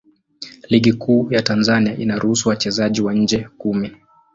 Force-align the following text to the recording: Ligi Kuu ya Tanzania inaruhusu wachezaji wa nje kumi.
Ligi 0.69 0.93
Kuu 0.93 1.31
ya 1.33 1.41
Tanzania 1.41 1.97
inaruhusu 1.97 2.49
wachezaji 2.49 3.01
wa 3.01 3.13
nje 3.13 3.47
kumi. 3.57 3.91